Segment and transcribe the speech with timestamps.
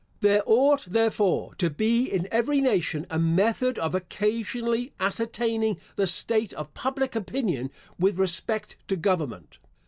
[0.21, 6.53] There ought, therefore, to be in every nation a method of occasionally ascertaining the state
[6.53, 9.59] of public opinion with respect to government.